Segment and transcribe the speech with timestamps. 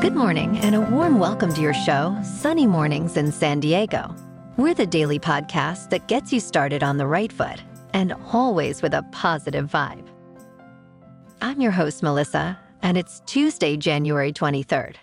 [0.00, 4.16] Good morning, and a warm welcome to your show, Sunny Mornings in San Diego.
[4.56, 8.94] We're the daily podcast that gets you started on the right foot and always with
[8.94, 10.06] a positive vibe.
[11.42, 14.96] I'm your host, Melissa, and it's Tuesday, January 23rd.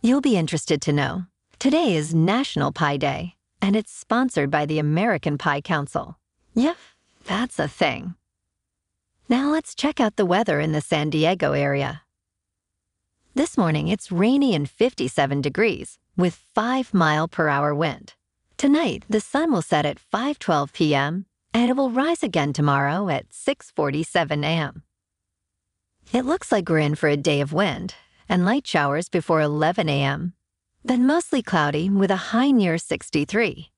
[0.00, 1.26] You'll be interested to know
[1.58, 6.16] today is National Pie Day, and it's sponsored by the American Pie Council.
[6.54, 6.76] Yep,
[7.24, 8.14] that's a thing.
[9.28, 12.02] Now let's check out the weather in the San Diego area.
[13.38, 18.14] This morning, it's rainy and 57 degrees with 5 mile per hour wind.
[18.56, 21.24] Tonight, the sun will set at 5:12 p.m.
[21.54, 24.82] and it will rise again tomorrow at 6:47 a.m.
[26.12, 27.94] It looks like we're in for a day of wind
[28.28, 30.32] and light showers before 11 a.m.
[30.82, 33.70] Then mostly cloudy with a high near 63.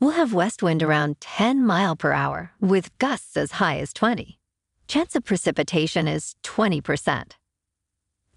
[0.00, 4.38] We'll have west wind around 10 mile per hour with gusts as high as 20.
[4.86, 7.38] Chance of precipitation is 20%.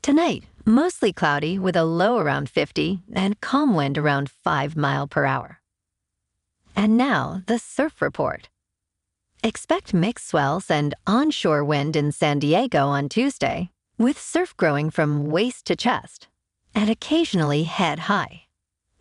[0.05, 5.25] Tonight, mostly cloudy with a low around 50 and calm wind around 5 mile per
[5.25, 5.61] hour.
[6.75, 8.47] And now, the surf report.
[9.41, 15.25] Expect mixed swells and onshore wind in San Diego on Tuesday, with surf growing from
[15.25, 16.27] waist to chest,
[16.75, 18.43] and occasionally head high.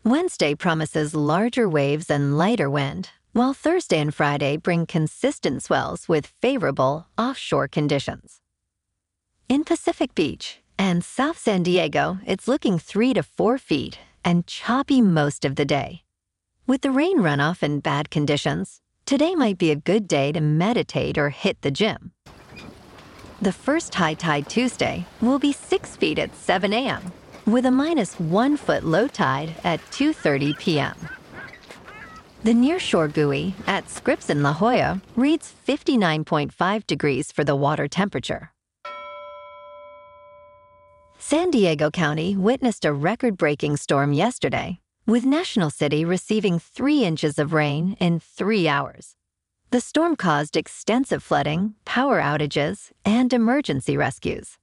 [0.04, 6.32] Wednesday promises larger waves and lighter wind, while Thursday and Friday bring consistent swells with
[6.40, 8.40] favorable offshore conditions.
[9.50, 15.00] In Pacific Beach, and South San Diego, it's looking three to four feet and choppy
[15.00, 16.02] most of the day.
[16.66, 21.18] With the rain runoff and bad conditions, today might be a good day to meditate
[21.18, 22.12] or hit the gym.
[23.42, 27.12] The first high tide Tuesday will be six feet at 7 a.m.,
[27.46, 30.96] with a minus one foot low tide at 2.30 p.m.
[32.42, 38.53] The nearshore buoy at Scripps in La Jolla reads 59.5 degrees for the water temperature.
[41.26, 47.38] San Diego County witnessed a record breaking storm yesterday, with National City receiving three inches
[47.38, 49.16] of rain in three hours.
[49.70, 54.58] The storm caused extensive flooding, power outages, and emergency rescues.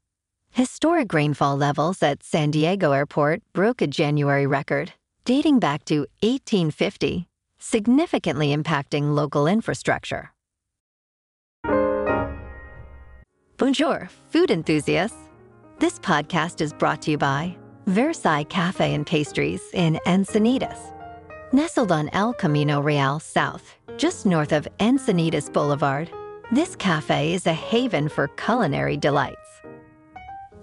[0.52, 4.94] Historic rainfall levels at San Diego Airport broke a January record
[5.26, 10.32] dating back to 1850, significantly impacting local infrastructure.
[13.58, 15.31] Bonjour, food enthusiasts.
[15.82, 20.78] This podcast is brought to you by Versailles Cafe and Pastries in Encinitas.
[21.54, 26.12] Nestled on El Camino Real South, just north of Encinitas Boulevard,
[26.52, 29.62] this cafe is a haven for culinary delights.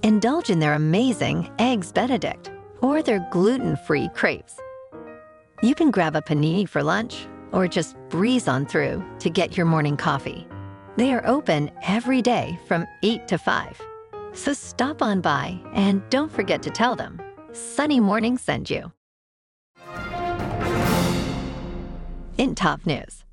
[0.04, 4.60] Indulge in their amazing Eggs Benedict or their gluten free crepes.
[5.64, 9.66] You can grab a panini for lunch or just breeze on through to get your
[9.66, 10.46] morning coffee.
[10.96, 13.87] They are open every day from 8 to 5.
[14.38, 17.20] So stop on by and don't forget to tell them
[17.52, 18.92] Sunny Morning sent you.
[22.38, 23.24] In top news,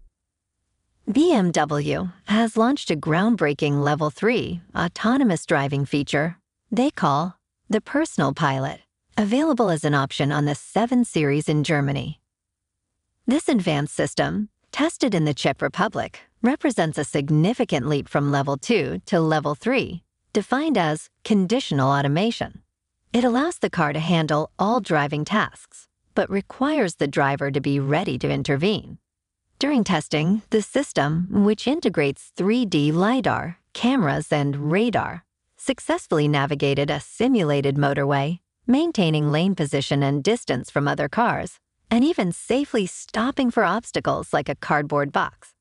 [1.08, 6.38] BMW has launched a groundbreaking Level 3 autonomous driving feature
[6.72, 7.38] they call
[7.70, 8.80] the Personal Pilot,
[9.16, 12.20] available as an option on the 7 Series in Germany.
[13.28, 19.02] This advanced system, tested in the Czech Republic, represents a significant leap from Level 2
[19.06, 20.02] to Level 3
[20.36, 22.62] defined as conditional automation.
[23.14, 27.80] It allows the car to handle all driving tasks, but requires the driver to be
[27.80, 28.98] ready to intervene.
[29.60, 35.24] During testing, the system, which integrates 3D LiDAR, cameras, and radar,
[35.56, 41.60] successfully navigated a simulated motorway, maintaining lane position and distance from other cars,
[41.90, 45.55] and even safely stopping for obstacles like a cardboard box.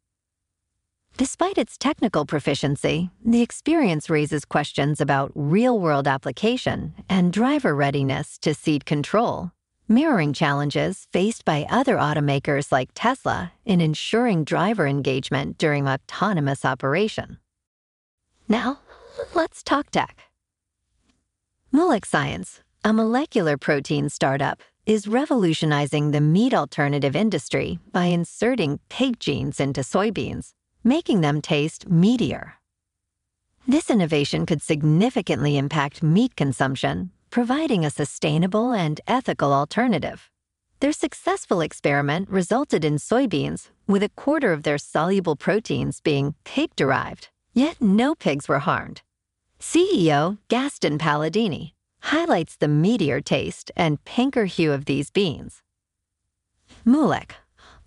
[1.16, 8.36] Despite its technical proficiency, the experience raises questions about real world application and driver readiness
[8.38, 9.52] to seat control,
[9.86, 17.38] mirroring challenges faced by other automakers like Tesla in ensuring driver engagement during autonomous operation.
[18.48, 18.80] Now,
[19.34, 20.24] let's talk tech.
[21.72, 29.20] Moolec Science, a molecular protein startup, is revolutionizing the meat alternative industry by inserting pig
[29.20, 30.54] genes into soybeans
[30.84, 32.52] making them taste meatier.
[33.66, 40.30] This innovation could significantly impact meat consumption, providing a sustainable and ethical alternative.
[40.80, 46.76] Their successful experiment resulted in soybeans with a quarter of their soluble proteins being pig
[46.76, 49.00] derived, yet no pigs were harmed.
[49.58, 51.72] CEO Gaston Paladini
[52.02, 55.62] highlights the meatier taste and pinker hue of these beans.
[56.86, 57.30] Moolec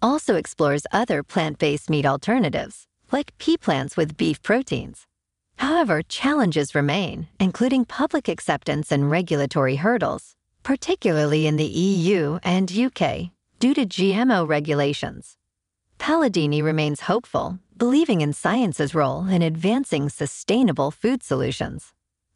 [0.02, 5.06] also explores other plant based meat alternatives, like pea plants with beef proteins.
[5.58, 13.32] However, challenges remain, including public acceptance and regulatory hurdles, particularly in the EU and UK,
[13.60, 15.38] due to GMO regulations.
[16.00, 21.94] Paladini remains hopeful, believing in science's role in advancing sustainable food solutions.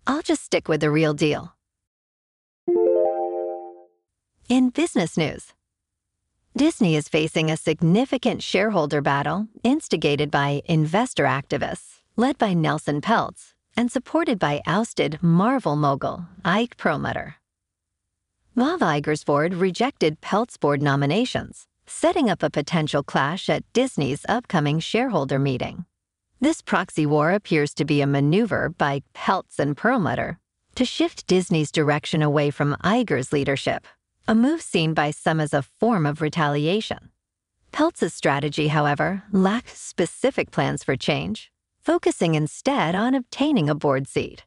[0.07, 1.53] I'll just stick with the real deal.
[4.49, 5.53] In business news,
[6.55, 13.53] Disney is facing a significant shareholder battle instigated by investor activists, led by Nelson Peltz,
[13.77, 17.35] and supported by ousted Marvel mogul Ike Perlmutter.
[18.53, 24.81] Bob Iger's board rejected Peltz board nominations, setting up a potential clash at Disney's upcoming
[24.81, 25.85] shareholder meeting.
[26.41, 30.37] This proxy war appears to be a maneuver by Peltz and Perlmutter
[30.75, 33.87] to shift Disney's direction away from Iger's leadership
[34.27, 37.09] a move seen by some as a form of retaliation.
[37.71, 41.51] Peltz's strategy, however, lacked specific plans for change,
[41.81, 44.43] focusing instead on obtaining a board seat.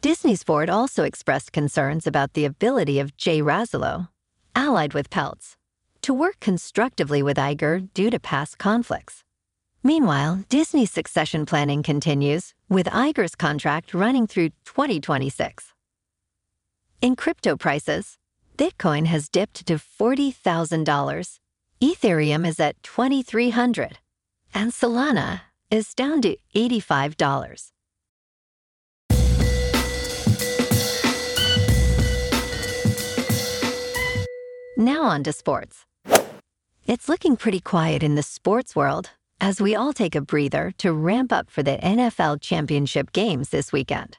[0.00, 4.08] Disney's board also expressed concerns about the ability of Jay Rasulo,
[4.54, 5.56] allied with Peltz,
[6.02, 9.24] to work constructively with Iger due to past conflicts.
[9.82, 15.72] Meanwhile, Disney's succession planning continues, with Iger's contract running through 2026.
[17.02, 18.18] In crypto prices,
[18.56, 21.38] Bitcoin has dipped to $40,000.
[21.82, 23.98] Ethereum is at 2300
[24.54, 27.72] and Solana is down to $85.
[34.78, 35.84] Now on to sports.
[36.86, 40.92] It's looking pretty quiet in the sports world as we all take a breather to
[40.92, 44.16] ramp up for the NFL championship games this weekend.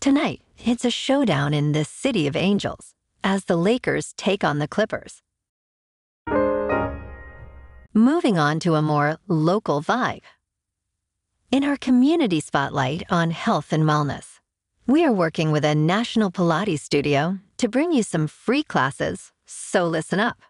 [0.00, 2.93] Tonight, it's a showdown in the City of Angels
[3.24, 5.22] as the Lakers take on the Clippers.
[7.94, 10.24] Moving on to a more local vibe.
[11.50, 14.40] In our community spotlight on health and wellness,
[14.86, 19.86] we are working with a national Pilates studio to bring you some free classes, so
[19.86, 20.42] listen up.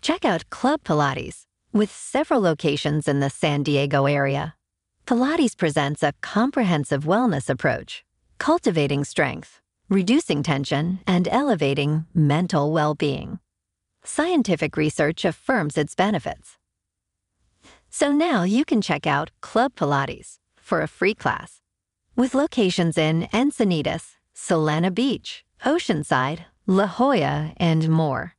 [0.00, 4.54] Check out Club Pilates with several locations in the San Diego area.
[5.06, 8.04] Pilates presents a comprehensive wellness approach,
[8.38, 13.38] cultivating strength reducing tension, and elevating mental well being.
[14.04, 16.58] Scientific research affirms its benefits.
[17.90, 21.60] So now you can check out Club Pilates for a free class
[22.16, 28.34] with locations in Encinitas, Solana Beach, Oceanside, La Jolla, and more.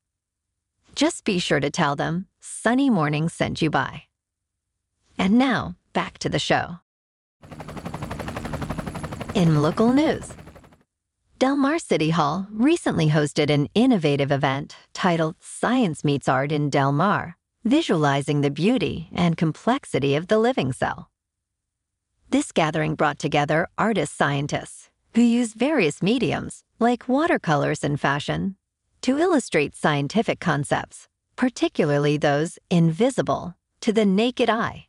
[0.96, 4.04] Just be sure to tell them Sunny Morning sent you by.
[5.18, 6.80] And now, back to the show.
[9.34, 10.32] In local news,
[11.38, 16.94] Del Mar City Hall recently hosted an innovative event titled Science Meets Art in Del
[16.94, 17.36] Mar,
[17.66, 21.12] visualizing the beauty and complexity of the living cell.
[22.30, 28.56] This gathering brought together artist scientists who use various mediums, like watercolors and fashion,
[29.02, 34.88] to illustrate scientific concepts, particularly those invisible to the naked eye.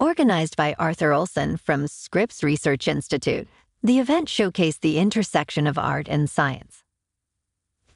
[0.00, 3.46] Organized by Arthur Olson from Scripps Research Institute
[3.82, 6.82] the event showcased the intersection of art and science.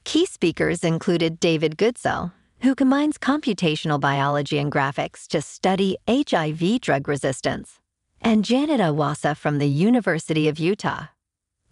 [0.05, 7.08] Key speakers included David Goodsell, who combines computational biology and graphics to study HIV drug
[7.08, 7.81] resistance,
[8.20, 11.06] and Janet Iwasa from the University of Utah.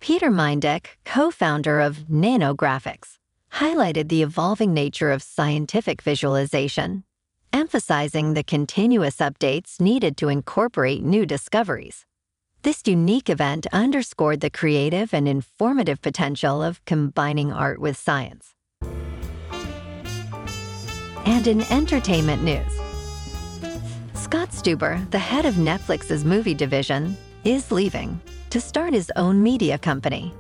[0.01, 3.19] Peter Mindek, co founder of Nanographics,
[3.55, 7.05] highlighted the evolving nature of scientific visualization,
[7.53, 12.07] emphasizing the continuous updates needed to incorporate new discoveries.
[12.63, 18.55] This unique event underscored the creative and informative potential of combining art with science.
[21.25, 22.71] And in entertainment news,
[24.13, 29.79] Scott Stuber, the head of Netflix's movie division, is leaving to start his own media
[29.79, 30.35] company.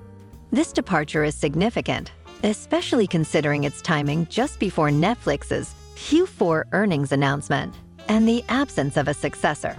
[0.52, 2.12] This departure is significant,
[2.42, 7.74] especially considering its timing just before Netflix's Q4 earnings announcement
[8.08, 9.74] and the absence of a successor.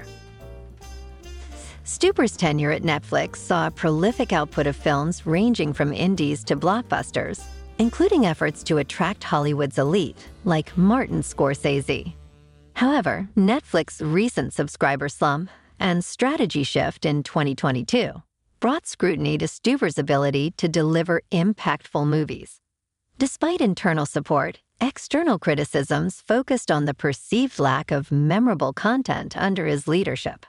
[1.83, 7.43] Stuber's tenure at Netflix saw a prolific output of films ranging from indies to blockbusters,
[7.79, 12.13] including efforts to attract Hollywood's elite, like Martin Scorsese.
[12.73, 18.21] However, Netflix's recent subscriber slump and strategy shift in 2022
[18.59, 22.59] brought scrutiny to Stuber's ability to deliver impactful movies.
[23.17, 29.87] Despite internal support, external criticisms focused on the perceived lack of memorable content under his
[29.87, 30.45] leadership.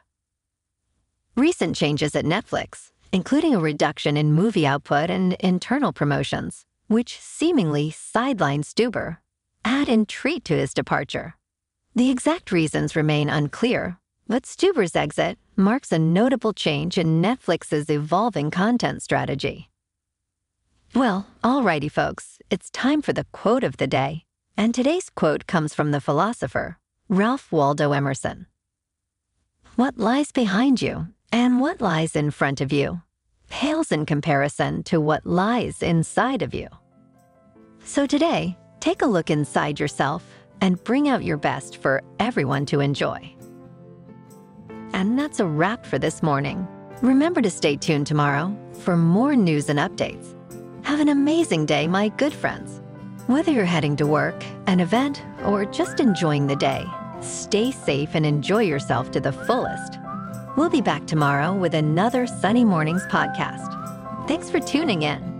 [1.36, 7.90] Recent changes at Netflix, including a reduction in movie output and internal promotions, which seemingly
[7.90, 9.16] sidelined Stuber,
[9.64, 11.34] add intrigue to his departure.
[11.94, 13.96] The exact reasons remain unclear,
[14.28, 19.70] but Stuber's exit marks a notable change in Netflix's evolving content strategy.
[20.94, 24.24] Well, alrighty, folks, it's time for the quote of the day.
[24.54, 26.76] And today's quote comes from the philosopher,
[27.08, 28.48] Ralph Waldo Emerson.
[29.76, 33.00] What lies behind you and what lies in front of you
[33.52, 36.66] pales in comparison to what lies inside of you.
[37.84, 40.24] So today, take a look inside yourself
[40.62, 43.36] and bring out your best for everyone to enjoy.
[44.94, 46.66] And that's a wrap for this morning.
[47.02, 50.34] Remember to stay tuned tomorrow for more news and updates.
[50.84, 52.80] Have an amazing day, my good friends.
[53.26, 56.86] Whether you're heading to work, an event, or just enjoying the day,
[57.20, 59.98] stay safe and enjoy yourself to the fullest.
[60.54, 64.28] We'll be back tomorrow with another Sunny Mornings podcast.
[64.28, 65.31] Thanks for tuning in.